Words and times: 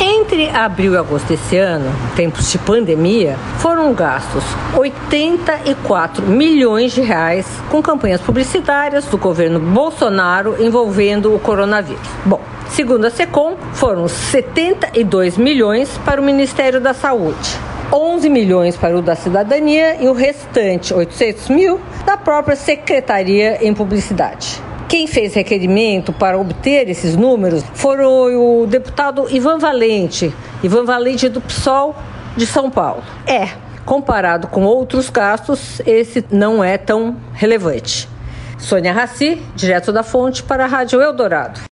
entre 0.00 0.48
abril 0.50 0.94
e 0.94 0.96
agosto 0.96 1.26
desse 1.28 1.56
ano, 1.56 1.90
tempos 2.14 2.50
de 2.50 2.58
pandemia, 2.58 3.36
foram 3.58 3.92
gastos 3.92 4.44
84 4.76 6.26
milhões 6.26 6.92
de 6.92 7.00
reais 7.00 7.46
com 7.70 7.82
campanhas 7.82 8.20
publicitárias 8.20 9.06
do 9.06 9.18
governo 9.18 9.58
Bolsonaro 9.58 10.62
envolvendo 10.62 11.34
o 11.34 11.38
coronavírus. 11.38 12.08
Bom, 12.24 12.40
segundo 12.68 13.06
a 13.06 13.10
Secom, 13.10 13.56
foram 13.72 14.06
72 14.06 15.36
milhões 15.36 15.98
para 16.04 16.20
o 16.20 16.24
Ministério 16.24 16.80
da 16.80 16.94
Saúde. 16.94 17.58
11 17.92 18.28
milhões 18.28 18.76
para 18.76 18.96
o 18.96 19.02
da 19.02 19.14
cidadania 19.14 19.96
e 20.00 20.08
o 20.08 20.12
restante, 20.12 20.92
800 20.92 21.48
mil, 21.48 21.80
da 22.04 22.16
própria 22.16 22.54
Secretaria 22.54 23.66
em 23.66 23.72
Publicidade. 23.72 24.57
Quem 24.98 25.06
fez 25.06 25.32
requerimento 25.32 26.12
para 26.12 26.36
obter 26.36 26.88
esses 26.88 27.14
números 27.14 27.62
foram 27.72 28.62
o 28.62 28.66
deputado 28.66 29.28
Ivan 29.30 29.56
Valente, 29.56 30.34
Ivan 30.60 30.84
Valente 30.84 31.28
do 31.28 31.40
PSOL 31.40 31.94
de 32.36 32.44
São 32.44 32.68
Paulo. 32.68 33.04
É, 33.24 33.48
comparado 33.84 34.48
com 34.48 34.64
outros 34.64 35.08
gastos, 35.08 35.80
esse 35.86 36.24
não 36.32 36.64
é 36.64 36.76
tão 36.76 37.16
relevante. 37.32 38.08
Sônia 38.58 38.92
Raci, 38.92 39.40
direto 39.54 39.92
da 39.92 40.02
fonte 40.02 40.42
para 40.42 40.64
a 40.64 40.66
Rádio 40.66 41.00
Eldorado. 41.00 41.60